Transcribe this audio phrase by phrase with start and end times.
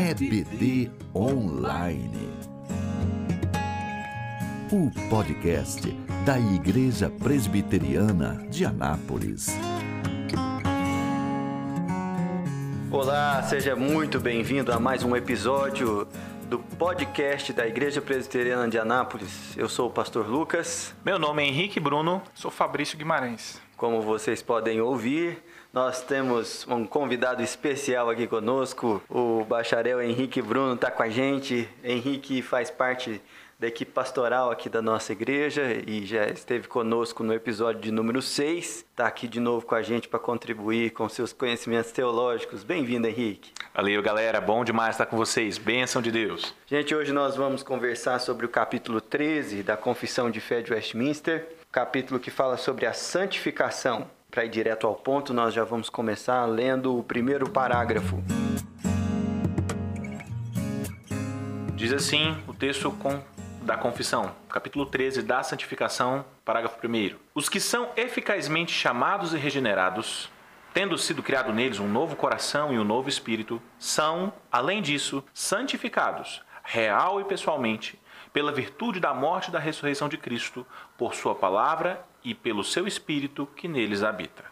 [0.00, 2.30] EBD Online.
[4.70, 5.90] O podcast
[6.24, 9.48] da Igreja Presbiteriana de Anápolis.
[12.92, 16.06] Olá, seja muito bem-vindo a mais um episódio
[16.48, 19.56] do podcast da Igreja Presbiteriana de Anápolis.
[19.56, 20.94] Eu sou o pastor Lucas.
[21.04, 23.60] Meu nome é Henrique Bruno, sou Fabrício Guimarães.
[23.76, 25.42] Como vocês podem ouvir,
[25.78, 29.00] nós temos um convidado especial aqui conosco.
[29.08, 31.68] O bacharel Henrique Bruno está com a gente.
[31.84, 33.22] Henrique faz parte
[33.60, 38.20] da equipe pastoral aqui da nossa igreja e já esteve conosco no episódio de número
[38.20, 38.86] 6.
[38.90, 42.64] Está aqui de novo com a gente para contribuir com seus conhecimentos teológicos.
[42.64, 43.52] Bem-vindo, Henrique.
[43.72, 44.40] Valeu, galera.
[44.40, 45.58] Bom demais estar com vocês.
[45.58, 46.56] Bênção de Deus.
[46.66, 51.46] Gente, hoje nós vamos conversar sobre o capítulo 13 da Confissão de Fé de Westminster,
[51.70, 54.17] capítulo que fala sobre a santificação.
[54.30, 58.22] Para ir direto ao ponto, nós já vamos começar lendo o primeiro parágrafo.
[61.74, 63.22] Diz assim o texto com,
[63.62, 67.16] da Confissão, capítulo 13 da Santificação, parágrafo 1.
[67.34, 70.30] Os que são eficazmente chamados e regenerados,
[70.74, 76.42] tendo sido criado neles um novo coração e um novo espírito, são, além disso, santificados,
[76.62, 77.98] real e pessoalmente,
[78.30, 80.66] pela virtude da morte e da ressurreição de Cristo,
[80.98, 84.44] por Sua palavra e pelo seu espírito que neles habita.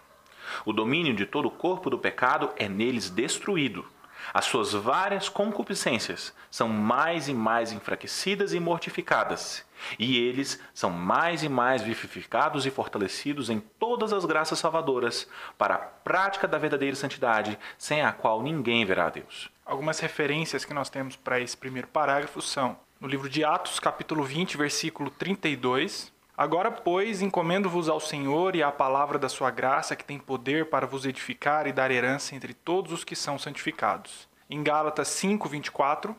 [0.65, 3.85] O domínio de todo o corpo do pecado é neles destruído.
[4.33, 9.65] As suas várias concupiscências são mais e mais enfraquecidas e mortificadas,
[9.99, 15.75] e eles são mais e mais vivificados e fortalecidos em todas as graças salvadoras para
[15.75, 19.51] a prática da verdadeira santidade, sem a qual ninguém verá a Deus.
[19.65, 24.25] Algumas referências que nós temos para esse primeiro parágrafo são no livro de Atos, capítulo
[24.25, 30.05] 20, versículo 32, Agora, pois, encomendo-vos ao Senhor e à palavra da sua graça, que
[30.05, 34.29] tem poder para vos edificar e dar herança entre todos os que são santificados.
[34.51, 36.15] Em Gálatas 5, 24,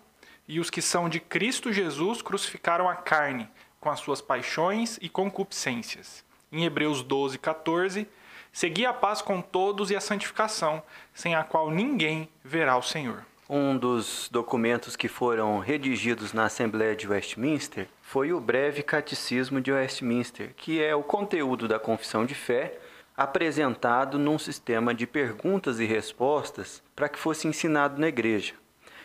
[0.48, 3.48] e os que são de Cristo Jesus crucificaram a carne,
[3.80, 6.26] com as suas paixões e concupiscências.
[6.52, 8.08] Em Hebreus 12, 14,
[8.52, 10.82] segui a paz com todos e a santificação,
[11.14, 13.24] sem a qual ninguém verá o Senhor.
[13.48, 19.70] Um dos documentos que foram redigidos na Assembleia de Westminster foi o Breve Catecismo de
[19.70, 22.80] Westminster, que é o conteúdo da confissão de fé
[23.18, 28.54] apresentado num sistema de perguntas e respostas para que fosse ensinado na igreja.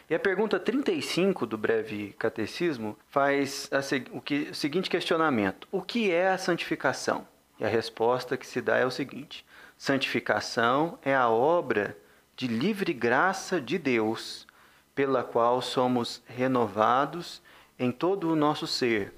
[0.09, 3.69] E a pergunta 35 do Breve Catecismo faz
[4.13, 7.27] o, que, o seguinte questionamento: O que é a santificação?
[7.59, 9.45] E a resposta que se dá é o seguinte:
[9.77, 11.99] Santificação é a obra
[12.37, 14.47] de livre graça de Deus,
[14.95, 17.43] pela qual somos renovados
[17.79, 19.13] em todo o nosso ser,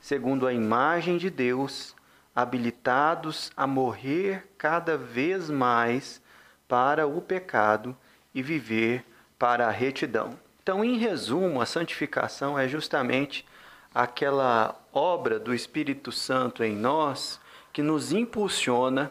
[0.00, 1.94] segundo a imagem de Deus,
[2.34, 6.22] habilitados a morrer cada vez mais
[6.68, 7.96] para o pecado
[8.34, 9.04] e viver
[9.38, 10.38] para a retidão.
[10.62, 13.46] Então, em resumo, a santificação é justamente
[13.94, 17.40] aquela obra do Espírito Santo em nós
[17.72, 19.10] que nos impulsiona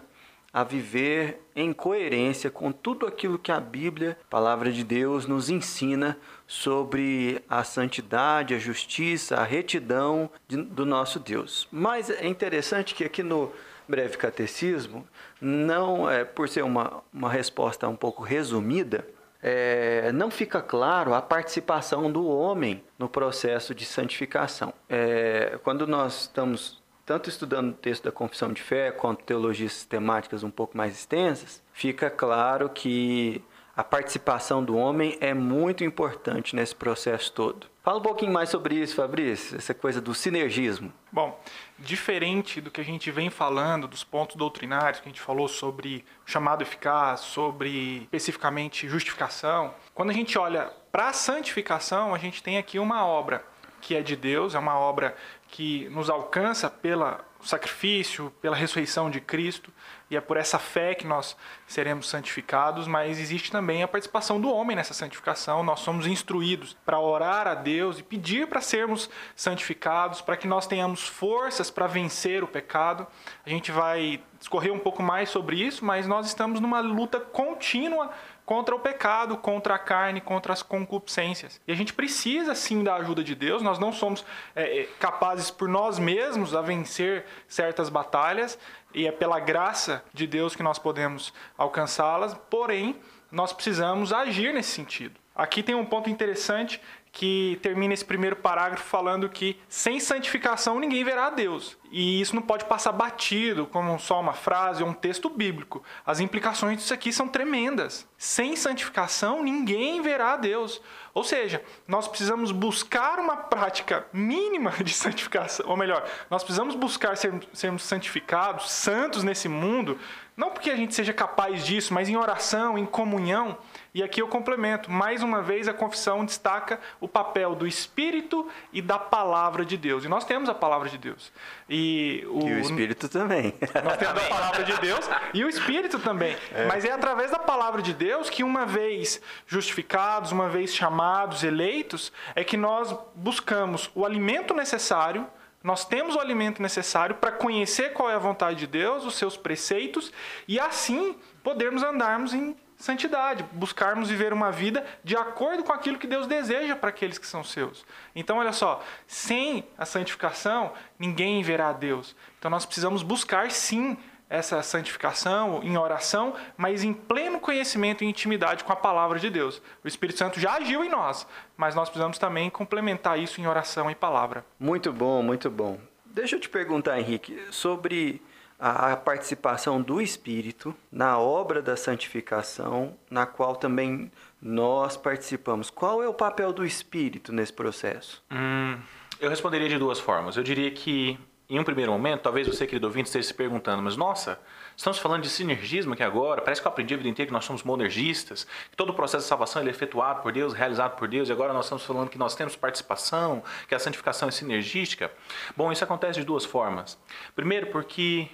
[0.57, 6.17] a viver em coerência com tudo aquilo que a Bíblia, palavra de Deus, nos ensina
[6.47, 11.67] sobre a santidade, a justiça, a retidão de, do nosso Deus.
[11.71, 13.51] Mas é interessante que aqui no
[13.87, 15.07] breve catecismo,
[15.39, 19.07] não é por ser uma, uma resposta um pouco resumida,
[19.43, 24.73] é, não fica claro a participação do homem no processo de santificação.
[24.89, 26.76] É, quando nós estamos
[27.07, 31.63] tanto estudando o texto da Confissão de Fé quanto teologias sistemáticas um pouco mais extensas,
[31.71, 33.41] fica claro que
[33.77, 37.67] a participação do homem é muito importante nesse processo todo.
[37.81, 40.91] Fala um pouquinho mais sobre isso, Fabrício, essa coisa do sinergismo.
[41.09, 41.39] Bom,
[41.79, 46.03] diferente do que a gente vem falando, dos pontos doutrinários que a gente falou sobre
[46.25, 52.57] chamado eficaz, sobre especificamente justificação, quando a gente olha para a santificação, a gente tem
[52.57, 53.45] aqui uma obra
[53.81, 55.15] que é de Deus, é uma obra
[55.49, 59.71] que nos alcança pelo sacrifício, pela ressurreição de Cristo,
[60.09, 64.49] e é por essa fé que nós seremos santificados, mas existe também a participação do
[64.51, 65.63] homem nessa santificação.
[65.63, 70.67] Nós somos instruídos para orar a Deus e pedir para sermos santificados, para que nós
[70.67, 73.05] tenhamos forças para vencer o pecado.
[73.45, 78.11] A gente vai discorrer um pouco mais sobre isso, mas nós estamos numa luta contínua
[78.47, 81.59] contra o pecado, contra a carne, contra as concupiscências.
[81.67, 84.23] E a gente precisa sim da ajuda de Deus, nós não somos
[84.55, 88.57] é, é, capazes por nós mesmos a vencer certas batalhas,
[88.93, 92.95] e é pela graça de Deus que nós podemos alcançá-las, porém,
[93.29, 95.19] nós precisamos agir nesse sentido.
[95.35, 96.81] Aqui tem um ponto interessante
[97.17, 101.75] que termina esse primeiro parágrafo falando que sem santificação ninguém verá a Deus.
[101.91, 105.81] E isso não pode passar batido como só uma frase ou um texto bíblico.
[106.05, 108.07] As implicações disso aqui são tremendas.
[108.19, 110.79] Sem santificação ninguém verá a Deus.
[111.11, 117.17] Ou seja, nós precisamos buscar uma prática mínima de santificação, ou melhor, nós precisamos buscar
[117.17, 119.97] ser, sermos santificados, santos nesse mundo,
[120.37, 123.57] não porque a gente seja capaz disso, mas em oração, em comunhão.
[123.91, 124.91] E aqui eu complemento.
[124.91, 130.05] Mais uma vez, a confissão destaca o papel do Espírito e da palavra de Deus.
[130.05, 131.33] E nós temos a palavra de Deus.
[131.67, 133.55] E o, e o Espírito também.
[133.83, 136.37] Nós temos a palavra de Deus e o Espírito também.
[136.53, 136.67] É.
[136.67, 142.13] Mas é através da palavra de Deus que, uma vez justificados, uma vez chamados, eleitos,
[142.35, 145.25] é que nós buscamos o alimento necessário
[145.63, 149.35] nós temos o alimento necessário para conhecer qual é a vontade de Deus, os seus
[149.35, 150.11] preceitos,
[150.47, 156.05] e assim podermos andarmos em santidade, buscarmos viver uma vida de acordo com aquilo que
[156.05, 157.83] Deus deseja para aqueles que são seus.
[158.15, 162.15] Então, olha só, sem a santificação, ninguém verá a Deus.
[162.37, 163.97] Então, nós precisamos buscar sim
[164.29, 169.61] essa santificação em oração, mas em pleno conhecimento e intimidade com a palavra de Deus.
[169.83, 171.25] O Espírito Santo já agiu em nós,
[171.55, 174.45] mas nós precisamos também complementar isso em oração e palavra.
[174.59, 175.79] Muito bom, muito bom.
[176.05, 178.21] Deixa eu te perguntar, Henrique, sobre
[178.59, 185.69] a participação do Espírito na obra da santificação, na qual também nós participamos.
[185.69, 188.23] Qual é o papel do Espírito nesse processo?
[188.31, 188.79] Hum,
[189.19, 190.37] eu responderia de duas formas.
[190.37, 193.95] Eu diria que em um primeiro momento, talvez você, querido ouvinte, esteja se perguntando, mas
[193.95, 194.39] nossa,
[194.75, 197.45] estamos falando de sinergismo aqui agora, parece que eu aprendi a vida inteira que nós
[197.45, 201.29] somos monergistas, que todo o processo de salvação é efetuado por Deus, realizado por Deus,
[201.29, 205.09] e agora nós estamos falando que nós temos participação, que a santificação é sinergística.
[205.55, 206.99] Bom, isso acontece de duas formas.
[207.33, 208.29] Primeiro, porque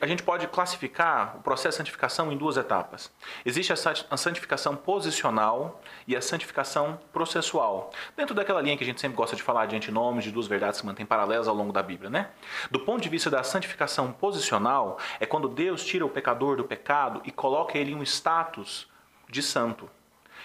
[0.00, 3.12] a gente pode classificar o processo de santificação em duas etapas.
[3.44, 7.92] Existe a santificação posicional e a santificação processual.
[8.16, 10.80] Dentro daquela linha que a gente sempre gosta de falar de antinomes, de duas verdades
[10.80, 12.30] que mantêm paralelas ao longo da Bíblia, né?
[12.68, 17.22] Do ponto de vista da santificação posicional, é quando Deus tira o pecador do pecado
[17.24, 18.88] e coloca ele em um status
[19.28, 19.88] de santo.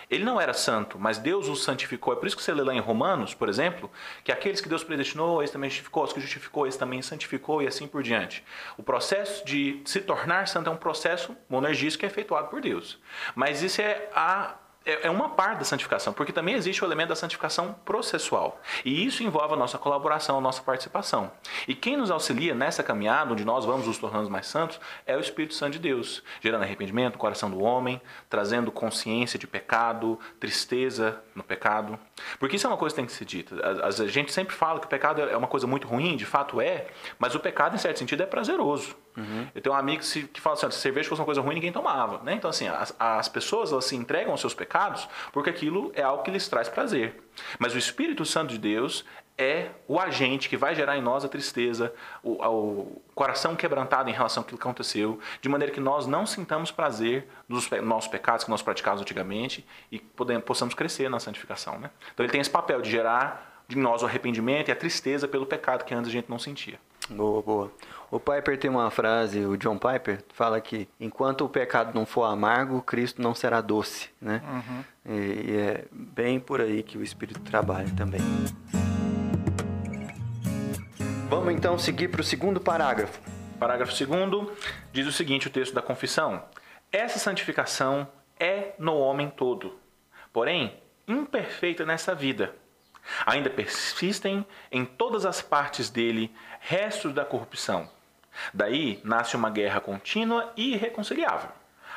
[0.10, 2.14] Ele não era santo, mas Deus o santificou.
[2.14, 3.90] É por isso que você lê lá em Romanos, por exemplo,
[4.24, 7.68] que aqueles que Deus predestinou, esse também justificou, os que justificou, esse também santificou e
[7.68, 8.44] assim por diante.
[8.78, 13.00] O processo de se tornar santo é um processo monergístico que é efetuado por Deus.
[13.36, 14.56] Mas isso é a
[14.86, 18.62] é, é uma parte da santificação, porque também existe o elemento da santificação processual.
[18.84, 21.32] E isso envolve a nossa colaboração, a nossa participação.
[21.68, 25.20] E quem nos auxilia nessa caminhada, onde nós vamos nos tornando mais santos, é o
[25.20, 28.00] Espírito Santo de Deus, gerando arrependimento coração do homem,
[28.30, 31.98] trazendo consciência de pecado, tristeza no pecado.
[32.40, 33.56] Porque isso é uma coisa que tem que ser dita.
[33.84, 36.88] A gente sempre fala que o pecado é uma coisa muito ruim, de fato é,
[37.18, 38.96] mas o pecado, em certo sentido, é prazeroso.
[39.18, 39.48] Uhum.
[39.54, 42.22] Eu tenho um amigo que, fala assim: se cerveja fosse uma coisa ruim, ninguém tomava.
[42.24, 42.34] Né?
[42.34, 46.24] Então, assim, as, as pessoas elas se entregam aos seus pecados porque aquilo é algo
[46.24, 47.22] que lhes traz prazer.
[47.60, 49.06] Mas o Espírito Santo de Deus
[49.38, 54.14] é o agente que vai gerar em nós a tristeza, o, o, coração quebrantado em
[54.14, 58.50] relação àquilo que aconteceu, de maneira que nós não sintamos prazer dos nossos pecados que
[58.50, 61.78] nós praticávamos antigamente e podemos, possamos crescer na santificação.
[61.80, 61.90] Né?
[62.14, 65.46] Então ele tem esse papel de gerar em nós o arrependimento e a tristeza pelo
[65.46, 66.80] pecado que antes a gente não sentia.
[67.10, 67.72] Boa, boa.
[68.12, 72.24] O Piper tem uma frase, o John Piper fala que enquanto o pecado não for
[72.24, 74.42] amargo, Cristo não será doce, né?
[74.48, 74.84] Uhum.
[75.06, 78.22] E, e é bem por aí que o Espírito trabalha também.
[81.30, 83.20] Vamos então seguir para o segundo parágrafo.
[83.60, 84.52] Parágrafo segundo
[84.92, 86.44] diz o seguinte: o texto da confissão.
[86.92, 88.08] Essa santificação
[88.40, 89.78] é no homem todo,
[90.32, 92.54] porém imperfeita nessa vida
[93.26, 97.90] Ainda persistem em todas as partes dele restos da corrupção.
[98.54, 101.50] Daí nasce uma guerra contínua e irreconciliável.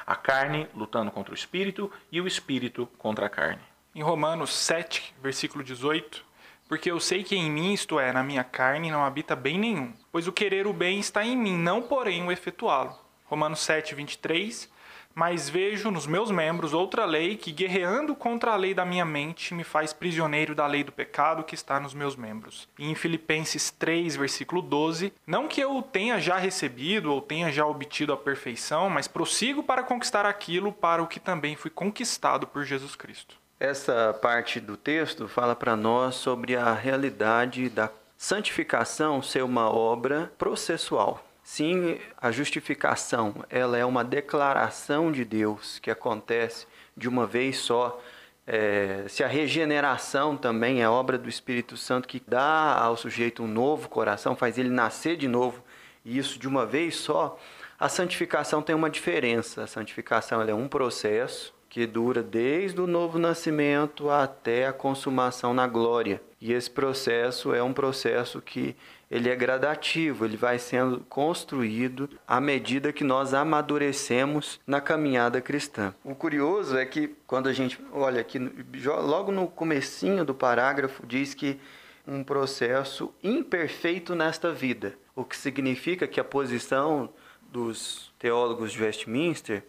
[0.07, 3.61] A carne lutando contra o espírito e o espírito contra a carne.
[3.95, 6.25] Em Romanos 7, versículo 18,
[6.69, 9.93] porque eu sei que em mim, isto é, na minha carne, não habita bem nenhum,
[10.13, 12.95] pois o querer o bem está em mim, não porém o efetuá-lo.
[13.25, 14.71] Romanos 7, 23,
[15.19, 19.53] mas vejo nos meus membros outra lei que, guerreando contra a lei da minha mente,
[19.53, 22.69] me faz prisioneiro da lei do pecado que está nos meus membros.
[22.79, 27.67] E em Filipenses 3, versículo 12, não que eu tenha já recebido ou tenha já
[27.67, 32.65] obtido a perfeição, mas prossigo para conquistar aquilo para o que também fui conquistado por
[32.65, 33.35] Jesus Cristo.
[33.59, 40.33] Essa parte do texto fala para nós sobre a realidade da santificação ser uma obra
[40.39, 41.28] processual.
[41.51, 47.99] Sim, a justificação, ela é uma declaração de Deus que acontece de uma vez só.
[48.47, 53.49] É, se a regeneração também é obra do Espírito Santo que dá ao sujeito um
[53.49, 55.65] novo coração, faz ele nascer de novo,
[56.05, 57.39] e isso de uma vez só,
[57.81, 59.63] a santificação tem uma diferença.
[59.63, 65.67] A santificação é um processo que dura desde o novo nascimento até a consumação na
[65.67, 66.21] glória.
[66.41, 68.77] E esse processo é um processo que
[69.11, 75.95] ele é gradativo, ele vai sendo construído à medida que nós amadurecemos na caminhada cristã.
[76.05, 78.39] O curioso é que quando a gente olha aqui
[78.85, 81.59] logo no comecinho do parágrafo diz que
[82.07, 87.11] um processo imperfeito nesta vida, o que significa que a posição
[87.51, 89.63] dos teólogos de Westminster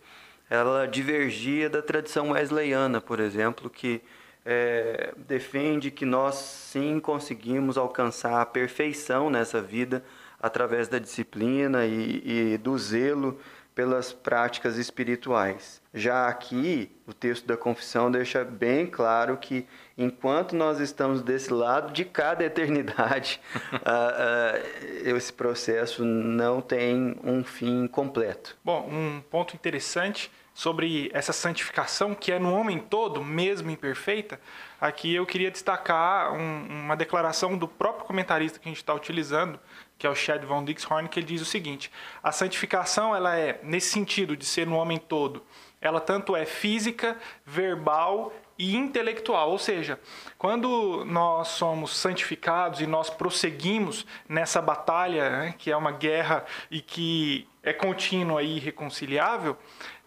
[0.50, 4.01] ela divergia da tradição wesleyana, por exemplo, que
[4.46, 10.03] é, defende que nós sim conseguimos alcançar a perfeição nessa vida
[10.39, 13.39] através da disciplina e, e do zelo
[13.79, 15.81] pelas práticas espirituais.
[15.93, 19.65] Já aqui, o texto da confissão deixa bem claro que
[19.98, 23.39] enquanto nós estamos desse lado de cada eternidade,
[23.72, 28.58] uh, uh, esse processo não tem um fim completo.
[28.65, 30.29] Bom, um ponto interessante
[30.60, 34.42] sobre essa santificação que é no homem todo, mesmo imperfeita,
[34.82, 39.58] aqui eu queria destacar um, uma declaração do próprio comentarista que a gente está utilizando,
[39.98, 41.89] que é o Chad von Dixhorn, que ele diz o seguinte:
[42.22, 45.46] a santificação ela é nesse sentido de ser no homem todo,
[45.80, 49.98] ela tanto é física, verbal e intelectual, ou seja,
[50.38, 56.82] quando nós somos santificados e nós prosseguimos nessa batalha, né, que é uma guerra e
[56.82, 59.58] que é contínua e irreconciliável,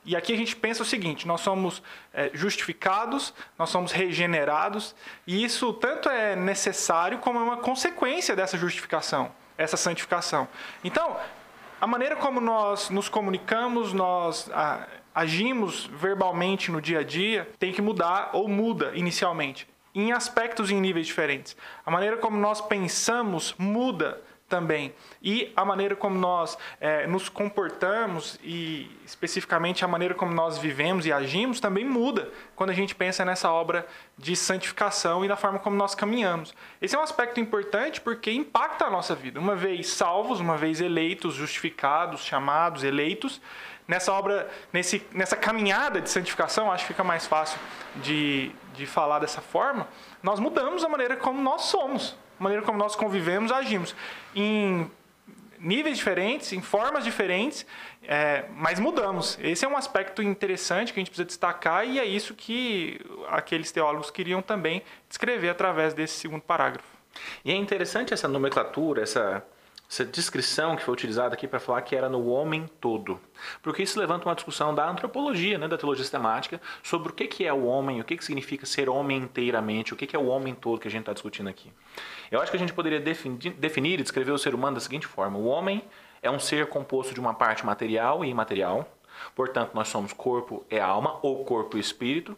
[0.05, 1.83] e aqui a gente pensa o seguinte: nós somos
[2.13, 4.95] é, justificados, nós somos regenerados,
[5.27, 10.47] e isso tanto é necessário como é uma consequência dessa justificação, essa santificação.
[10.85, 11.17] Então,
[11.81, 17.73] a maneira como nós nos comunicamos, nós a, agimos verbalmente no dia a dia, tem
[17.73, 21.57] que mudar ou muda inicialmente, em aspectos e em níveis diferentes.
[21.85, 24.21] A maneira como nós pensamos muda
[24.53, 24.93] também.
[25.23, 31.07] E a maneira como nós é, nos comportamos e especificamente a maneira como nós vivemos
[31.07, 33.87] e agimos também muda quando a gente pensa nessa obra
[34.19, 36.55] de santificação e na forma como nós caminhamos.
[36.83, 39.41] Esse é um aspecto importante porque impacta a nossa vida.
[39.41, 43.41] Uma vez salvos, uma vez eleitos, justificados, chamados, eleitos,
[43.87, 47.59] nessa obra, nesse, nessa caminhada de santificação, acho que fica mais fácil
[47.97, 49.89] de, de falar dessa forma,
[50.23, 53.95] nós mudamos a maneira como nós somos maneira como nós convivemos, agimos.
[54.35, 54.91] Em
[55.59, 57.65] níveis diferentes, em formas diferentes,
[58.03, 59.39] é, mas mudamos.
[59.41, 63.71] Esse é um aspecto interessante que a gente precisa destacar e é isso que aqueles
[63.71, 66.89] teólogos queriam também descrever através desse segundo parágrafo.
[67.45, 69.45] E é interessante essa nomenclatura, essa
[69.93, 73.21] essa descrição que foi utilizada aqui para falar que era no homem todo.
[73.63, 77.53] Porque isso levanta uma discussão da antropologia, né, da teologia sistemática, sobre o que, é
[77.53, 80.55] o homem, o que, que significa ser homem inteiramente, o que, que é o homem
[80.55, 81.71] todo que a gente está discutindo aqui.
[82.31, 85.37] Eu acho que a gente poderia definir e descrever o ser humano da seguinte forma:
[85.37, 85.85] o homem
[86.23, 88.89] é um ser composto de uma parte material e imaterial,
[89.37, 92.35] portanto, nós somos corpo e alma, ou corpo e espírito.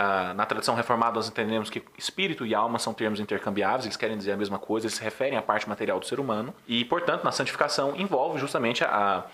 [0.00, 4.16] Uh, na tradição reformada, nós entendemos que espírito e alma são termos intercambiáveis, eles querem
[4.16, 6.54] dizer a mesma coisa, eles se referem à parte material do ser humano.
[6.66, 9.26] E, portanto, na santificação envolve justamente a,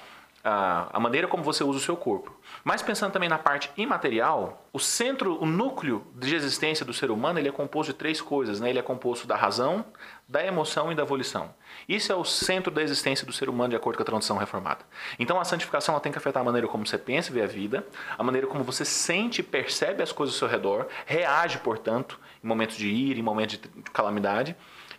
[0.42, 2.36] a, a, maneira como você usa o seu corpo.
[2.64, 7.38] Mas pensando também na parte imaterial, o centro, o núcleo de existência do ser humano,
[7.38, 8.58] ele é composto de três coisas.
[8.58, 8.70] Né?
[8.70, 9.84] Ele é composto da razão,
[10.28, 11.54] da emoção e da volição.
[11.88, 14.84] Isso é o centro da existência do ser humano, de acordo com a tradição reformada.
[15.18, 17.46] Então a santificação ela tem que afetar a maneira como você pensa e vê a
[17.46, 17.86] vida,
[18.18, 22.46] a maneira como você sente e percebe as coisas ao seu redor, reage, portanto, em
[22.46, 24.56] momentos de ira, em momentos de calamidade,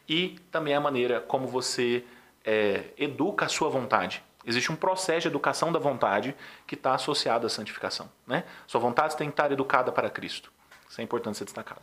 [0.08, 2.06] e também a maneira como você
[2.46, 4.24] é, educa a sua vontade.
[4.46, 6.34] Existe um processo de educação da vontade
[6.66, 8.10] que está associado à santificação.
[8.26, 8.46] Né?
[8.66, 10.50] Sua vontade tem que estar educada para Cristo.
[10.90, 11.82] Isso é importante ser destacado.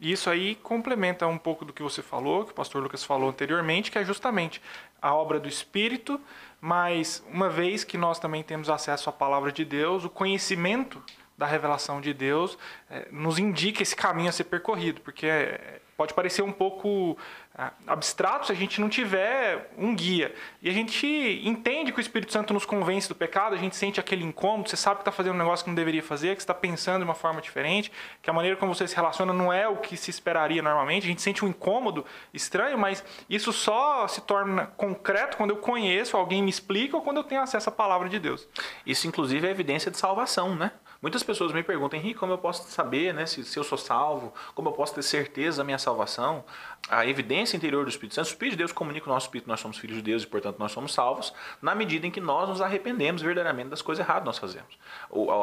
[0.00, 3.28] E isso aí complementa um pouco do que você falou, que o pastor Lucas falou
[3.28, 4.62] anteriormente, que é justamente
[5.02, 6.20] a obra do Espírito,
[6.60, 11.02] mas uma vez que nós também temos acesso à palavra de Deus, o conhecimento
[11.38, 12.58] da revelação de Deus
[12.90, 17.18] é, nos indica esse caminho a ser percorrido, porque é, pode parecer um pouco
[17.52, 20.32] ah, abstrato se a gente não tiver um guia.
[20.62, 21.06] E a gente
[21.44, 24.76] entende que o Espírito Santo nos convence do pecado, a gente sente aquele incômodo, você
[24.76, 27.14] sabe que está fazendo um negócio que não deveria fazer, que está pensando de uma
[27.14, 27.90] forma diferente,
[28.22, 31.08] que a maneira como você se relaciona não é o que se esperaria normalmente, a
[31.08, 36.42] gente sente um incômodo estranho, mas isso só se torna concreto quando eu conheço, alguém
[36.42, 38.46] me explica ou quando eu tenho acesso à palavra de Deus.
[38.86, 40.70] Isso, inclusive, é evidência de salvação, né?
[41.00, 44.34] Muitas pessoas me perguntam, Henrique, como eu posso saber né, se, se eu sou salvo?
[44.52, 46.44] Como eu posso ter certeza da minha salvação?
[46.90, 49.60] A evidência interior do Espírito Santo, o Espírito de Deus comunica o nosso Espírito, nós
[49.60, 52.60] somos filhos de Deus e, portanto, nós somos salvos, na medida em que nós nos
[52.60, 54.76] arrependemos verdadeiramente das coisas erradas que nós fazemos.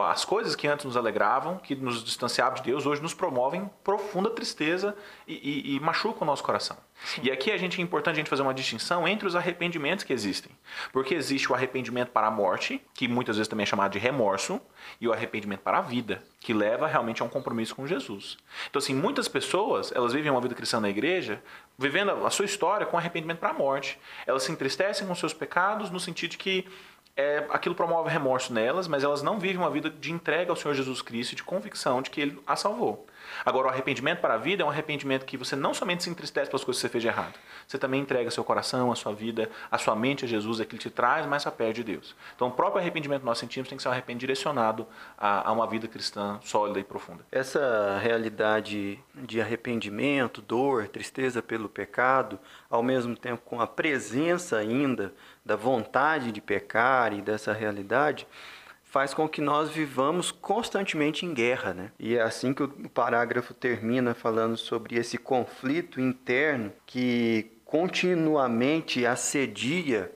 [0.10, 4.30] As coisas que antes nos alegravam, que nos distanciavam de Deus, hoje nos promovem profunda
[4.30, 4.94] tristeza
[5.26, 6.76] e, e, e machucam o nosso coração.
[7.22, 10.14] E aqui a gente, é importante a gente fazer uma distinção entre os arrependimentos que
[10.14, 10.52] existem.
[10.92, 14.60] Porque existe o arrependimento para a morte, que muitas vezes também é chamado de remorso,
[15.00, 18.38] e o arrependimento para a vida, que leva realmente a um compromisso com Jesus.
[18.70, 21.42] Então, assim, muitas pessoas, elas vivem uma vida cristã na igreja,
[21.78, 24.00] vivendo a sua história com arrependimento para a morte.
[24.25, 26.66] Elas se entristecem com seus pecados no sentido de que
[27.16, 30.74] é, aquilo promove remorso nelas, mas elas não vivem uma vida de entrega ao Senhor
[30.74, 33.08] Jesus Cristo de convicção de que Ele a salvou.
[33.44, 36.50] Agora, o arrependimento para a vida é um arrependimento que você não somente se entristece
[36.50, 37.34] pelas coisas que você fez de errado,
[37.68, 40.75] você também entrega seu coração, a sua vida, a sua mente a Jesus, é que
[40.75, 42.15] Ele te traz mais a perto de Deus.
[42.36, 44.88] Então, o próprio arrependimento que nós sentimos tem que ser um arrependimento direcionado
[45.18, 47.25] a, a uma vida cristã sólida e profunda.
[47.32, 52.39] Essa realidade de arrependimento, dor, tristeza pelo pecado,
[52.70, 55.13] ao mesmo tempo com a presença ainda
[55.44, 58.27] da vontade de pecar e dessa realidade,
[58.96, 61.92] faz com que nós vivamos constantemente em guerra, né?
[62.00, 70.10] E é assim que o parágrafo termina falando sobre esse conflito interno que continuamente assedia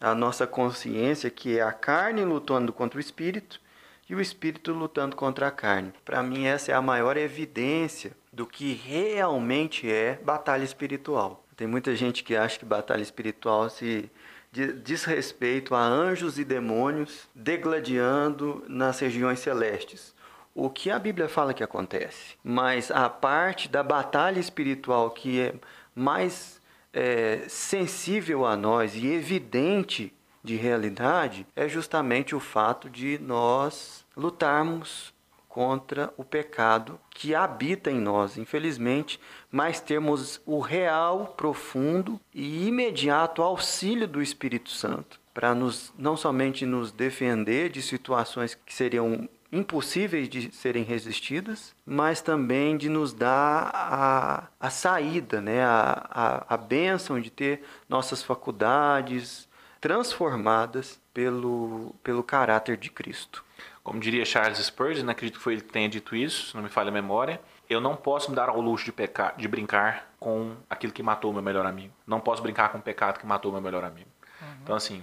[0.00, 3.60] a nossa consciência, que é a carne lutando contra o espírito
[4.08, 5.92] e o espírito lutando contra a carne.
[6.04, 11.44] Para mim essa é a maior evidência do que realmente é batalha espiritual.
[11.56, 14.08] Tem muita gente que acha que batalha espiritual se
[14.52, 20.14] diz respeito a anjos e demônios degladiando nas regiões celestes.
[20.54, 25.54] O que a Bíblia fala que acontece, mas a parte da batalha espiritual que é
[25.94, 26.60] mais
[26.92, 35.12] é, sensível a nós e evidente de realidade é justamente o fato de nós lutarmos
[35.50, 43.42] contra o pecado que habita em nós, infelizmente, mas temos o real, profundo e imediato
[43.42, 50.28] auxílio do Espírito Santo para nos não somente nos defender de situações que seriam impossíveis
[50.28, 55.64] de serem resistidas, mas também de nos dar a, a saída, né?
[55.64, 59.48] a, a, a bênção de ter nossas faculdades
[59.80, 63.44] transformadas pelo, pelo caráter de Cristo.
[63.82, 66.68] Como diria Charles Spurgeon, acredito que foi ele que tenha dito isso, se não me
[66.68, 70.54] falha a memória, eu não posso me dar ao luxo de, pecar, de brincar com
[70.68, 71.94] aquilo que matou meu melhor amigo.
[72.06, 74.08] Não posso brincar com o pecado que matou meu melhor amigo.
[74.42, 74.48] Uhum.
[74.62, 75.02] Então, assim,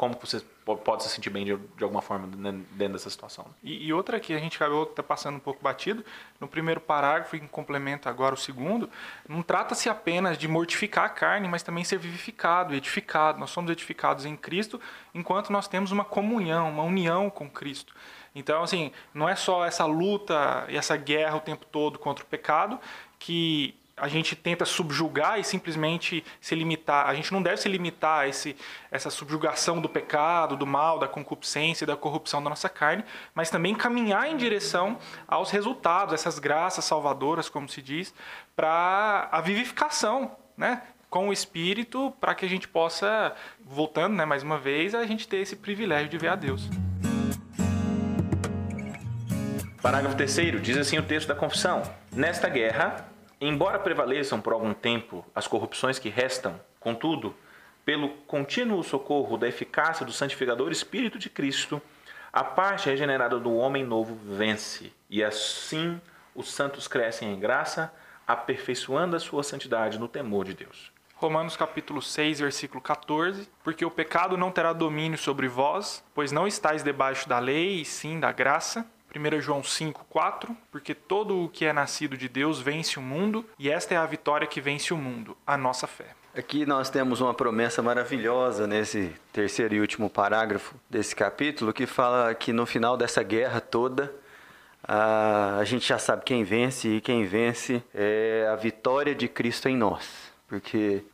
[0.00, 3.44] como você pode se sentir bem de, de alguma forma dentro dessa situação.
[3.62, 6.02] E, e, outra que a gente acabou tá passando um pouco batido,
[6.40, 8.88] no primeiro parágrafo, em complemento agora o segundo,
[9.28, 13.38] não trata-se apenas de mortificar a carne, mas também ser vivificado, edificado.
[13.38, 14.80] Nós somos edificados em Cristo
[15.12, 17.94] enquanto nós temos uma comunhão, uma união com Cristo.
[18.34, 22.26] Então, assim, não é só essa luta e essa guerra o tempo todo contra o
[22.26, 22.78] pecado
[23.18, 27.06] que a gente tenta subjugar e simplesmente se limitar.
[27.06, 28.56] A gente não deve se limitar a esse,
[28.90, 33.50] essa subjugação do pecado, do mal, da concupiscência e da corrupção da nossa carne, mas
[33.50, 38.14] também caminhar em direção aos resultados, essas graças salvadoras, como se diz,
[38.56, 40.82] para a vivificação, né?
[41.10, 45.26] com o Espírito, para que a gente possa, voltando né, mais uma vez, a gente
[45.26, 46.70] ter esse privilégio de ver a Deus.
[49.82, 53.08] Parágrafo 3 diz assim o texto da confissão: Nesta guerra,
[53.40, 57.34] embora prevaleçam por algum tempo as corrupções que restam, contudo,
[57.82, 61.80] pelo contínuo socorro da eficácia do santificador Espírito de Cristo,
[62.30, 65.98] a parte regenerada do homem novo vence, e assim
[66.34, 67.90] os santos crescem em graça,
[68.26, 70.92] aperfeiçoando a sua santidade no temor de Deus.
[71.14, 76.46] Romanos capítulo 6, versículo 14, porque o pecado não terá domínio sobre vós, pois não
[76.46, 78.86] estáis debaixo da lei, e sim da graça.
[79.14, 83.44] 1 João 5, 4, porque todo o que é nascido de Deus vence o mundo,
[83.58, 86.06] e esta é a vitória que vence o mundo, a nossa fé.
[86.36, 92.32] Aqui nós temos uma promessa maravilhosa nesse terceiro e último parágrafo desse capítulo, que fala
[92.34, 94.14] que no final dessa guerra toda,
[94.84, 99.76] a gente já sabe quem vence, e quem vence é a vitória de Cristo em
[99.76, 100.30] nós.
[100.48, 101.04] Porque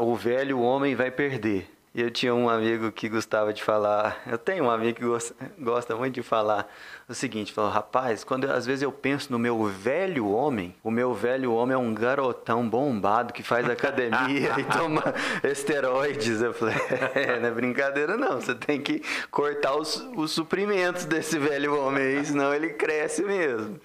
[0.00, 4.36] o velho homem vai perder, e eu tinha um amigo que gostava de falar, eu
[4.36, 6.70] tenho um amigo que gosta, gosta muito de falar
[7.08, 11.14] o seguinte, falou, rapaz, quando às vezes eu penso no meu velho homem, o meu
[11.14, 15.02] velho homem é um garotão bombado que faz academia e toma
[15.42, 16.42] esteroides.
[16.42, 16.74] Eu falei,
[17.14, 22.02] é, não é brincadeira não, você tem que cortar os, os suprimentos desse velho homem
[22.04, 23.80] aí, senão ele cresce mesmo.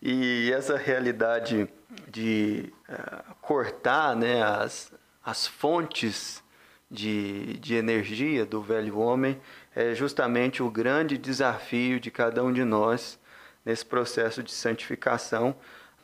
[0.00, 1.68] E essa realidade
[2.06, 4.92] de uh, cortar né, as,
[5.24, 6.45] as fontes
[6.90, 9.40] de, de energia do velho homem
[9.74, 13.18] é justamente o grande desafio de cada um de nós
[13.64, 15.56] nesse processo de santificação,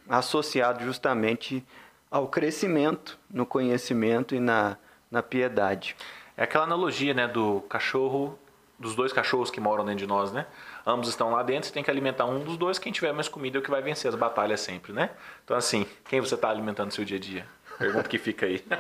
[0.09, 1.65] associado justamente
[2.11, 4.77] ao crescimento no conhecimento e na,
[5.11, 5.97] na piedade.
[6.37, 8.37] É aquela analogia né, do cachorro,
[8.79, 10.45] dos dois cachorros que moram dentro de nós, né?
[10.85, 13.59] Ambos estão lá dentro, você tem que alimentar um dos dois, quem tiver mais comida
[13.59, 15.11] é o que vai vencer as batalhas sempre, né?
[15.45, 17.47] Então assim, quem você está alimentando no seu dia a dia?
[17.79, 18.65] Pergunta que fica aí.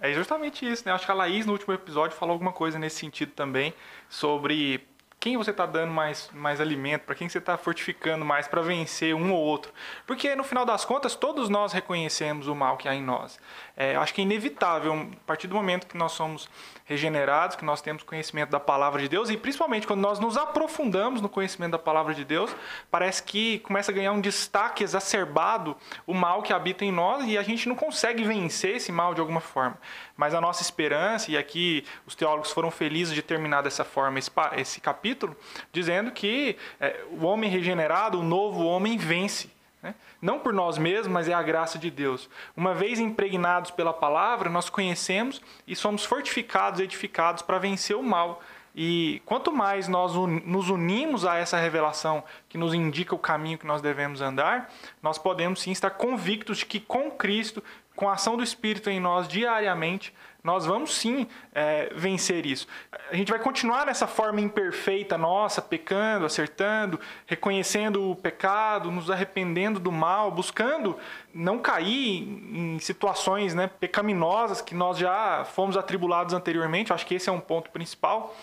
[0.00, 0.92] É, é justamente isso, né?
[0.92, 3.72] Acho que a Laís, no último episódio, falou alguma coisa nesse sentido também,
[4.08, 4.86] sobre
[5.24, 9.14] quem você está dando mais, mais alimento, para quem você está fortificando mais para vencer
[9.14, 9.72] um ou outro.
[10.06, 13.40] Porque no final das contas, todos nós reconhecemos o mal que há em nós.
[13.74, 16.46] É, acho que é inevitável, a partir do momento que nós somos
[16.84, 21.22] regenerados, que nós temos conhecimento da palavra de Deus e principalmente quando nós nos aprofundamos
[21.22, 22.54] no conhecimento da palavra de Deus,
[22.90, 27.38] parece que começa a ganhar um destaque exacerbado o mal que habita em nós e
[27.38, 29.78] a gente não consegue vencer esse mal de alguma forma.
[30.14, 34.30] Mas a nossa esperança, e aqui os teólogos foram felizes de terminar dessa forma esse,
[34.56, 35.34] esse capítulo,
[35.72, 39.53] dizendo que é, o homem regenerado, o novo homem, vence.
[39.84, 39.94] Né?
[40.20, 42.30] Não por nós mesmos, mas é a graça de Deus.
[42.56, 48.40] Uma vez impregnados pela palavra, nós conhecemos e somos fortificados, edificados para vencer o mal.
[48.74, 53.66] E quanto mais nós nos unimos a essa revelação que nos indica o caminho que
[53.66, 57.62] nós devemos andar, nós podemos sim estar convictos de que com Cristo,
[57.94, 62.68] com a ação do Espírito em nós diariamente, nós vamos sim é, vencer isso.
[63.10, 69.80] A gente vai continuar nessa forma imperfeita nossa, pecando, acertando, reconhecendo o pecado, nos arrependendo
[69.80, 70.98] do mal, buscando
[71.32, 76.90] não cair em situações né, pecaminosas que nós já fomos atribulados anteriormente.
[76.90, 78.36] Eu acho que esse é um ponto principal.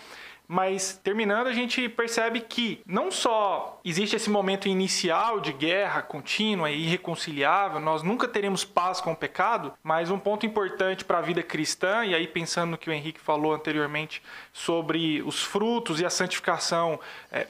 [0.52, 6.70] Mas terminando, a gente percebe que não só existe esse momento inicial de guerra contínua
[6.70, 11.22] e irreconciliável, nós nunca teremos paz com o pecado, mas um ponto importante para a
[11.22, 16.04] vida cristã, e aí pensando no que o Henrique falou anteriormente sobre os frutos e
[16.04, 17.46] a santificação, é,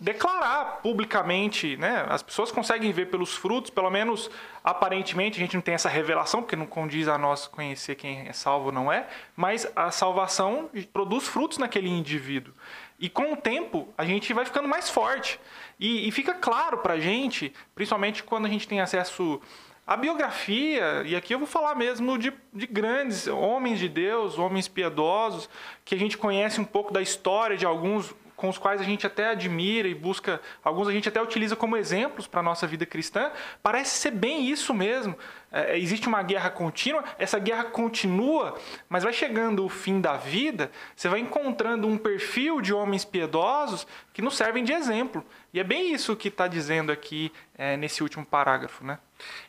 [0.00, 2.06] declarar publicamente, né?
[2.08, 4.30] As pessoas conseguem ver pelos frutos, pelo menos
[4.62, 8.32] aparentemente a gente não tem essa revelação, porque não condiz a nós conhecer quem é
[8.32, 12.54] salvo ou não é, mas a salvação produz frutos naquele indivíduo.
[12.98, 15.40] E com o tempo a gente vai ficando mais forte.
[15.80, 19.40] E, e fica claro pra gente, principalmente quando a gente tem acesso
[19.84, 24.68] à biografia, e aqui eu vou falar mesmo de, de grandes homens de Deus, homens
[24.68, 25.48] piedosos,
[25.84, 29.04] que a gente conhece um pouco da história de alguns com os quais a gente
[29.04, 32.86] até admira e busca, alguns a gente até utiliza como exemplos para a nossa vida
[32.86, 35.18] cristã, parece ser bem isso mesmo.
[35.50, 38.56] É, existe uma guerra contínua, essa guerra continua,
[38.88, 43.88] mas vai chegando o fim da vida, você vai encontrando um perfil de homens piedosos
[44.12, 45.24] que nos servem de exemplo.
[45.52, 48.84] E é bem isso que está dizendo aqui é, nesse último parágrafo.
[48.84, 49.00] Né?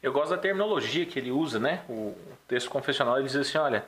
[0.02, 1.84] Eu gosto da terminologia que ele usa, né?
[1.88, 3.86] o texto confessional ele diz assim: olha.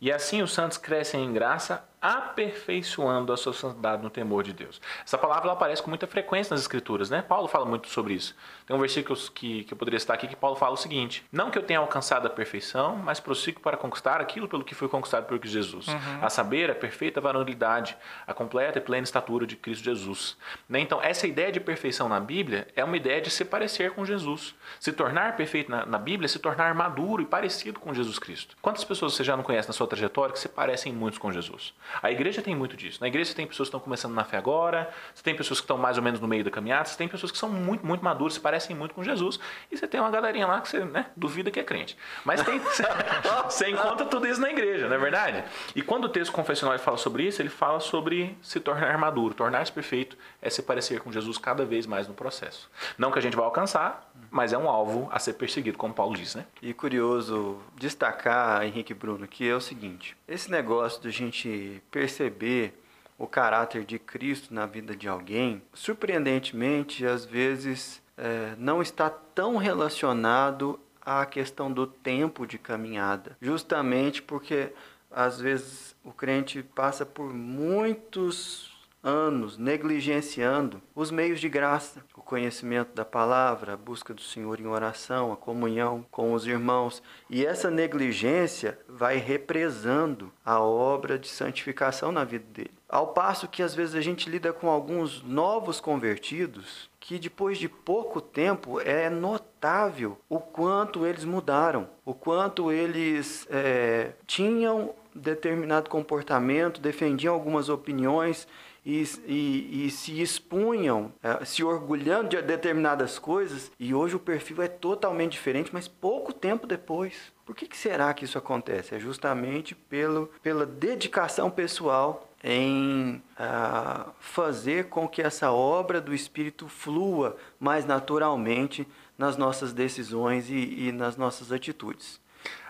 [0.00, 4.80] E assim os santos crescem em graça, aperfeiçoando a sua santidade no temor de Deus.
[5.04, 7.22] Essa palavra aparece com muita frequência nas Escrituras, né?
[7.22, 8.34] Paulo fala muito sobre isso.
[8.66, 11.50] Tem um versículo que, que eu poderia estar aqui que Paulo fala o seguinte: Não
[11.50, 15.26] que eu tenha alcançado a perfeição, mas prossigo para conquistar aquilo pelo que foi conquistado
[15.26, 15.88] por Jesus.
[15.88, 15.96] Uhum.
[16.22, 20.36] A saber, a perfeita varonilidade, a completa e plena estatura de Cristo Jesus.
[20.68, 20.80] Né?
[20.80, 24.54] Então, essa ideia de perfeição na Bíblia é uma ideia de se parecer com Jesus.
[24.78, 28.56] Se tornar perfeito na, na Bíblia é se tornar maduro e parecido com Jesus Cristo.
[28.60, 31.74] Quantas pessoas você já não conhece na sua trajetória que se parecem muito com Jesus?
[32.02, 32.98] A igreja tem muito disso.
[33.00, 35.64] Na igreja você tem pessoas que estão começando na fé agora, você tem pessoas que
[35.64, 38.04] estão mais ou menos no meio da caminhada, você tem pessoas que são muito, muito
[38.04, 39.38] maduras, se parecem muito com Jesus,
[39.70, 41.96] e você tem uma galerinha lá que você né, duvida que é crente.
[42.24, 42.60] Mas tem,
[43.44, 45.44] você encontra tudo isso na igreja, não é verdade?
[45.74, 49.34] E quando o texto confessional fala sobre isso, ele fala sobre se tornar maduro.
[49.34, 52.70] Tornar-se perfeito é se parecer com Jesus cada vez mais no processo.
[52.96, 56.16] Não que a gente vai alcançar, mas é um alvo a ser perseguido, como Paulo
[56.16, 56.46] diz, né?
[56.60, 62.78] E curioso destacar, Henrique Bruno, que é o seguinte: esse negócio de a gente perceber
[63.18, 69.56] o caráter de Cristo na vida de alguém, surpreendentemente, às vezes é, não está tão
[69.56, 74.72] relacionado à questão do tempo de caminhada, justamente porque
[75.10, 83.06] às vezes o crente passa por muitos anos negligenciando os meios de graça, conhecimento da
[83.06, 87.02] palavra, a busca do Senhor em oração, a comunhão com os irmãos.
[87.30, 92.74] E essa negligência vai represando a obra de santificação na vida dele.
[92.86, 97.68] Ao passo que às vezes a gente lida com alguns novos convertidos que depois de
[97.68, 106.80] pouco tempo é notável o quanto eles mudaram, o quanto eles é, tinham determinado comportamento,
[106.80, 108.46] defendiam algumas opiniões
[108.84, 114.62] e, e, e se expunham, é, se orgulhando de determinadas coisas, e hoje o perfil
[114.62, 117.32] é totalmente diferente, mas pouco tempo depois.
[117.44, 118.94] Por que, que será que isso acontece?
[118.94, 126.68] É justamente pelo, pela dedicação pessoal em uh, fazer com que essa obra do Espírito
[126.68, 128.86] flua mais naturalmente
[129.16, 132.20] nas nossas decisões e, e nas nossas atitudes.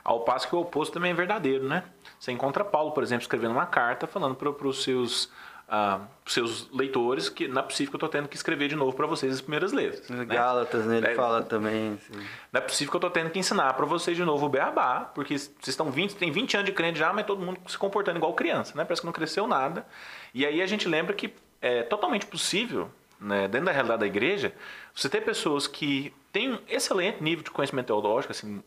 [0.02, 1.84] Ao passo que o oposto também é verdadeiro, né?
[2.18, 5.30] Você encontra Paulo, por exemplo, escrevendo uma carta falando para os seus
[5.68, 9.34] ah, seus leitores que possível que eu estou tendo que escrever de novo para vocês
[9.34, 10.08] as primeiras letras.
[10.08, 10.24] Né?
[10.24, 10.96] Gálatas, né?
[10.96, 11.98] Ele é, fala também.
[11.98, 12.18] Sim.
[12.52, 15.10] Não é possível que eu estou tendo que ensinar para vocês de novo o beabá,
[15.14, 18.16] porque vocês estão 20, tem 20 anos de crente já, mas todo mundo se comportando
[18.18, 18.84] igual criança, né?
[18.84, 19.86] Parece que não cresceu nada.
[20.32, 24.54] E aí a gente lembra que é totalmente possível, né, dentro da realidade da igreja,
[24.94, 28.62] você ter pessoas que têm um excelente nível de conhecimento teológico, assim,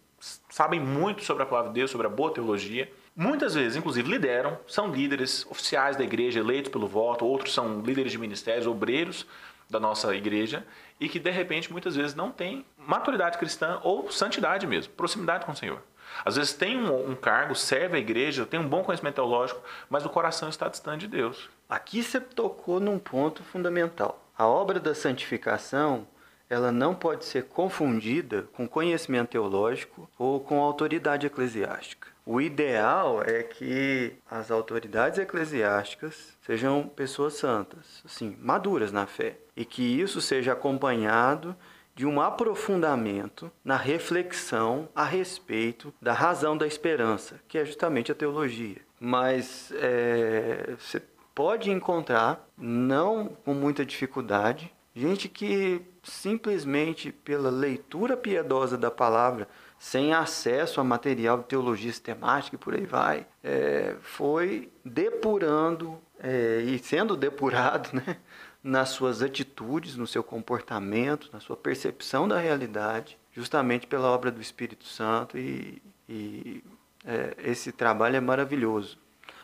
[0.50, 2.92] sabem muito sobre a palavra de Deus, sobre a boa teologia.
[3.16, 8.14] Muitas vezes, inclusive, lideram, são líderes oficiais da igreja, eleitos pelo voto, outros são líderes
[8.14, 9.28] de ministérios, obreiros
[9.70, 10.66] da nossa igreja,
[11.00, 15.52] e que, de repente, muitas vezes não têm maturidade cristã ou santidade mesmo, proximidade com
[15.52, 15.82] o Senhor.
[16.24, 20.06] Às vezes tem um, um, cargo, serve a igreja, tem um bom conhecimento teológico, mas
[20.06, 21.50] o coração está distante de Deus.
[21.70, 24.24] Aqui você tocou num ponto fundamental.
[24.38, 26.08] A obra da santificação,
[26.50, 32.11] ela não pode ser confundida com conhecimento teológico ou com autoridade eclesiástica.
[32.26, 39.66] O ideal é que as autoridades eclesiásticas sejam pessoas santas, assim, maduras na fé, e
[39.66, 41.56] que isso seja acompanhado
[41.96, 48.16] de um aprofundamento na reflexão a respeito da razão da esperança, que é justamente a
[48.16, 48.78] teologia.
[49.00, 51.02] Mas é, você
[51.34, 59.48] pode encontrar, não com muita dificuldade, gente que simplesmente pela leitura piedosa da palavra,
[59.82, 66.62] sem acesso a material de teologia sistemática e por aí vai, é, foi depurando é,
[66.62, 68.18] e sendo depurado, né?
[68.64, 74.40] nas suas atitudes, no seu comportamento, na sua percepção da realidade, justamente pela obra do
[74.40, 76.64] Espírito Santo e, e
[77.04, 79.00] é, esse trabalho é maravilhoso.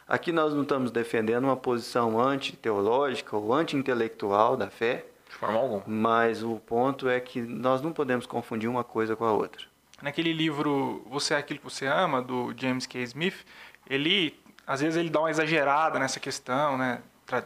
[0.08, 5.84] Aqui nós não estamos defendendo uma posição anti-teológica ou anti-intelectual da fé, de forma alguma.
[5.88, 9.66] Mas o ponto é que nós não podemos confundir uma coisa com a outra.
[10.02, 13.02] Naquele livro Você é aquilo que você ama, do James K.
[13.04, 13.46] Smith,
[13.90, 17.00] ele às vezes ele dá uma exagerada nessa questão, né?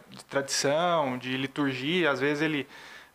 [0.10, 2.68] de tradição, de liturgia, às vezes ele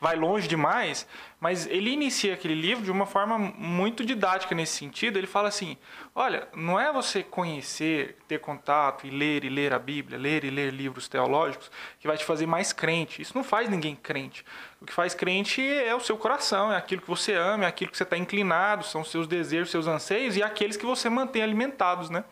[0.06, 1.04] vai longe demais,
[1.40, 5.18] mas ele inicia aquele livro de uma forma muito didática nesse sentido.
[5.18, 5.76] Ele fala assim:
[6.14, 10.50] olha, não é você conhecer, ter contato e ler e ler a Bíblia, ler e
[10.50, 13.20] ler livros teológicos que vai te fazer mais crente.
[13.20, 14.44] Isso não faz ninguém crente.
[14.80, 17.90] O que faz crente é o seu coração, é aquilo que você ama, é aquilo
[17.90, 21.42] que você está inclinado, são os seus desejos, seus anseios e aqueles que você mantém
[21.42, 22.22] alimentados, né?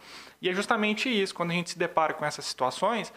[0.44, 3.10] E é justamente isso, quando a gente se depara com essas situações,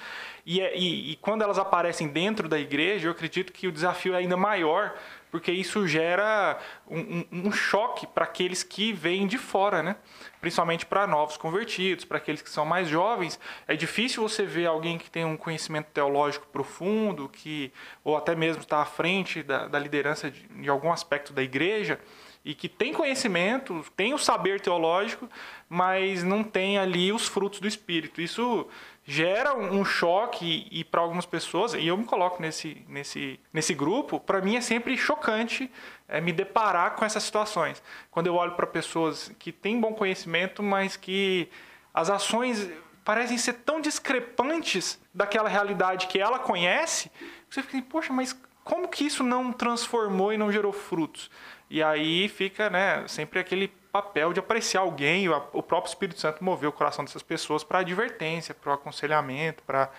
[0.46, 4.14] e, é, e, e, quando elas aparecem dentro da igreja, eu acredito que o desafio
[4.14, 4.98] é ainda maior,
[5.30, 9.98] porque isso gera um, um, um choque para aqueles que vêm de fora, né?
[10.40, 13.38] principalmente para novos convertidos, para aqueles que são mais jovens.
[13.68, 17.74] É difícil você ver alguém que tem um conhecimento teológico profundo, que
[18.06, 22.00] ou até mesmo está à frente da, da liderança de, de algum aspecto da igreja,
[22.48, 25.30] e que tem conhecimento, tem o saber teológico,
[25.70, 28.22] mas não tem ali os frutos do Espírito.
[28.22, 28.68] Isso
[29.04, 34.20] gera um choque e, para algumas pessoas, e eu me coloco nesse, nesse, nesse grupo,
[34.20, 35.72] para mim é sempre chocante
[36.08, 37.82] é, me deparar com essas situações.
[38.12, 41.50] Quando eu olho para pessoas que têm bom conhecimento, mas que
[41.94, 42.70] as ações
[43.04, 47.10] parecem ser tão discrepantes daquela realidade que ela conhece,
[47.50, 51.32] você fica assim, poxa, mas como que isso não transformou e não gerou frutos?
[51.70, 56.70] E aí fica né, sempre aquele papel de apreciar alguém, o próprio Espírito Santo mover
[56.70, 59.90] o coração dessas pessoas para advertência, para o aconselhamento, para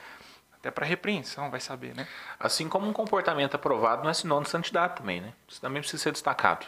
[0.59, 2.07] até para repreensão, vai saber, né?
[2.39, 5.33] Assim como um comportamento aprovado não é sinônimo de santidade também, né?
[5.47, 6.67] Isso também precisa ser destacado.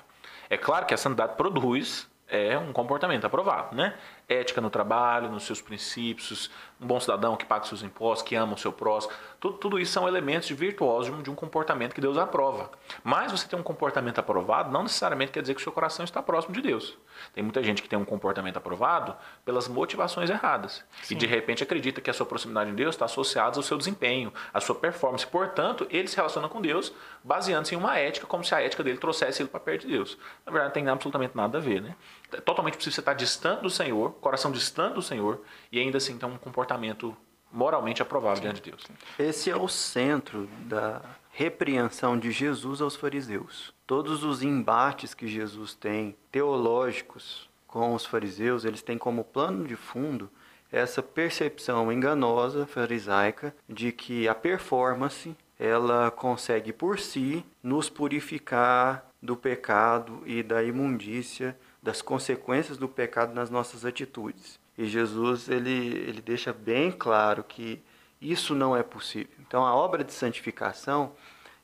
[0.48, 3.96] É claro que a santidade produz é um comportamento aprovado, né?
[4.30, 8.54] Ética no trabalho, nos seus princípios, um bom cidadão que paga seus impostos, que ama
[8.54, 12.70] o seu próximo, tudo, tudo isso são elementos virtuosos de um comportamento que Deus aprova.
[13.02, 16.22] Mas você ter um comportamento aprovado não necessariamente quer dizer que o seu coração está
[16.22, 16.96] próximo de Deus.
[17.34, 20.84] Tem muita gente que tem um comportamento aprovado pelas motivações erradas.
[21.02, 21.14] Sim.
[21.14, 24.32] E de repente acredita que a sua proximidade de Deus está associada ao seu desempenho,
[24.54, 25.26] à sua performance.
[25.26, 26.92] Portanto, ele se relaciona com Deus
[27.24, 30.16] baseando-se em uma ética, como se a ética dele trouxesse ele para perto de Deus.
[30.46, 31.82] Na verdade, não tem absolutamente nada a ver.
[31.82, 31.96] Né?
[32.32, 35.40] É totalmente possível você estar distante do Senhor, coração distante do Senhor,
[35.70, 37.16] e ainda assim ter um comportamento
[37.52, 38.86] moralmente aprovável diante de Deus.
[39.18, 43.72] Esse é o centro da repreensão de Jesus aos fariseus.
[43.86, 49.76] Todos os embates que Jesus tem teológicos com os fariseus, eles têm como plano de
[49.76, 50.30] fundo
[50.72, 59.36] essa percepção enganosa farisaica de que a performance ela consegue por si nos purificar do
[59.36, 64.58] pecado e da imundícia, das consequências do pecado nas nossas atitudes.
[64.76, 67.82] E Jesus ele, ele deixa bem claro que
[68.20, 69.32] isso não é possível.
[69.40, 71.12] Então a obra de santificação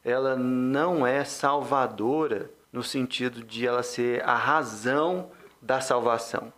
[0.04, 6.52] ela não é salvadora no sentido de ela ser a razão da salvação.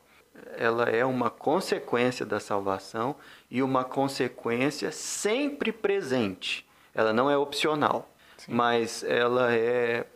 [0.57, 3.17] Ela é uma consequência da salvação
[3.51, 6.69] e uma consequência sempre presente.
[6.95, 8.53] Ela não é opcional, Sim.
[8.53, 10.07] mas ela é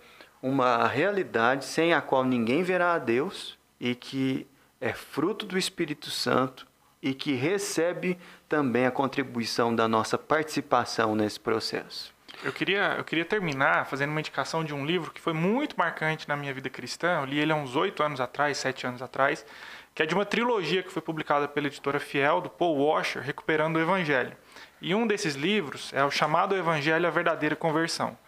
[0.42, 4.46] uma realidade sem a qual ninguém verá a Deus e que
[4.81, 6.66] é fruto do Espírito Santo
[7.00, 12.12] e que recebe também a contribuição da nossa participação nesse processo.
[12.42, 16.28] Eu queria, eu queria terminar fazendo uma indicação de um livro que foi muito marcante
[16.28, 17.20] na minha vida cristã.
[17.20, 19.46] Eu li ele há uns oito anos atrás, sete anos atrás,
[19.94, 23.76] que é de uma trilogia que foi publicada pela editora Fiel, do Paul Washer, Recuperando
[23.76, 24.37] o Evangelho.
[24.81, 28.18] E um desses livros é o chamado Evangelho a Verdadeira Conversão.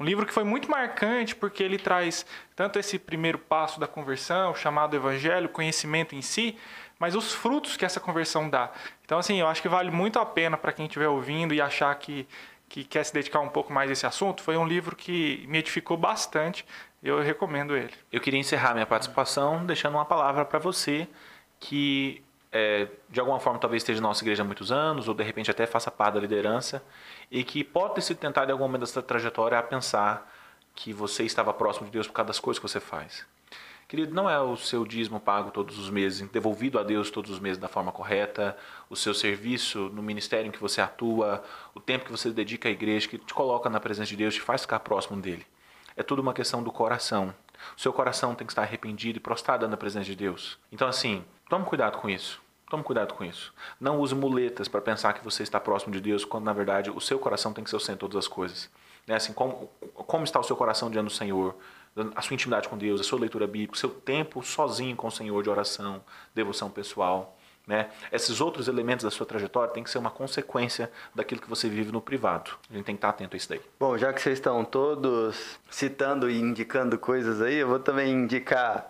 [0.00, 2.24] Um livro que foi muito marcante porque ele traz
[2.56, 6.56] tanto esse primeiro passo da conversão, chamado Evangelho, conhecimento em si,
[6.98, 8.72] mas os frutos que essa conversão dá.
[9.04, 11.94] Então, assim, eu acho que vale muito a pena para quem estiver ouvindo e achar
[11.96, 12.26] que,
[12.66, 14.42] que quer se dedicar um pouco mais a esse assunto.
[14.42, 16.64] Foi um livro que me edificou bastante.
[17.02, 17.92] Eu recomendo ele.
[18.10, 21.06] Eu queria encerrar minha participação deixando uma palavra para você
[21.58, 25.22] que é, de alguma forma talvez esteja na nossa igreja há muitos anos, ou de
[25.22, 26.82] repente até faça parte da liderança,
[27.30, 30.30] e que pode ter sido tentado em algum momento dessa trajetória a pensar
[30.74, 33.26] que você estava próximo de Deus por causa das coisas que você faz.
[33.90, 37.40] Querido, não é o seu dízimo pago todos os meses, devolvido a Deus todos os
[37.40, 38.56] meses da forma correta,
[38.88, 41.42] o seu serviço no ministério em que você atua,
[41.74, 44.40] o tempo que você dedica à igreja, que te coloca na presença de Deus, te
[44.40, 45.44] faz ficar próximo dele.
[45.96, 47.34] É tudo uma questão do coração.
[47.76, 50.56] O seu coração tem que estar arrependido e prostrado na presença de Deus.
[50.70, 52.40] Então, assim, tome cuidado com isso.
[52.70, 53.52] Tome cuidado com isso.
[53.80, 57.00] Não use muletas para pensar que você está próximo de Deus, quando na verdade o
[57.00, 58.70] seu coração tem que ser o centro de todas as coisas.
[59.08, 59.16] Né?
[59.16, 61.56] Assim, como, como está o seu coração diante do Senhor?
[62.14, 65.10] A sua intimidade com Deus, a sua leitura bíblica, o seu tempo sozinho com o
[65.10, 66.00] Senhor de oração,
[66.32, 67.36] devoção pessoal.
[67.66, 67.90] Né?
[68.12, 71.90] Esses outros elementos da sua trajetória têm que ser uma consequência daquilo que você vive
[71.90, 72.52] no privado.
[72.70, 73.60] A gente tem que estar atento a isso daí.
[73.80, 78.89] Bom, já que vocês estão todos citando e indicando coisas aí, eu vou também indicar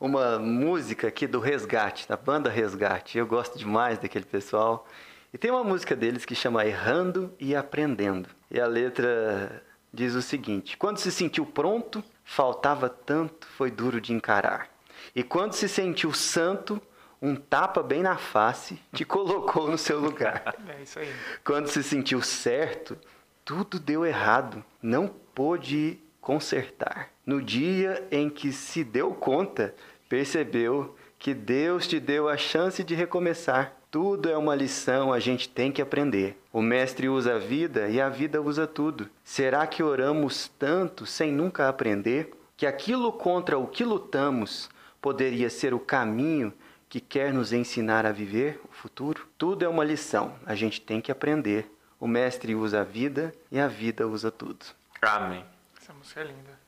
[0.00, 3.18] uma música aqui do Resgate, da banda Resgate.
[3.18, 4.88] Eu gosto demais daquele pessoal.
[5.32, 8.28] E tem uma música deles que chama Errando e Aprendendo.
[8.50, 14.14] E a letra diz o seguinte: Quando se sentiu pronto, faltava tanto, foi duro de
[14.14, 14.68] encarar.
[15.14, 16.80] E quando se sentiu santo,
[17.20, 20.54] um tapa bem na face te colocou no seu lugar.
[20.66, 21.12] É isso aí.
[21.44, 22.96] Quando se sentiu certo,
[23.44, 27.10] tudo deu errado, não pôde consertar.
[27.24, 29.74] No dia em que se deu conta,
[30.10, 33.76] percebeu que Deus te deu a chance de recomeçar.
[33.92, 36.36] Tudo é uma lição, a gente tem que aprender.
[36.52, 39.08] O Mestre usa a vida e a vida usa tudo.
[39.24, 44.68] Será que oramos tanto sem nunca aprender que aquilo contra o que lutamos
[45.00, 46.52] poderia ser o caminho
[46.88, 49.28] que quer nos ensinar a viver o futuro?
[49.38, 51.70] Tudo é uma lição, a gente tem que aprender.
[52.00, 54.64] O Mestre usa a vida e a vida usa tudo.
[55.00, 55.44] Amém.
[55.80, 56.58] Essa música é linda.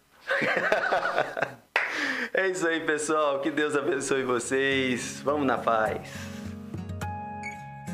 [2.33, 3.41] É isso aí, pessoal.
[3.41, 5.21] Que Deus abençoe vocês.
[5.25, 6.01] Vamos na paz.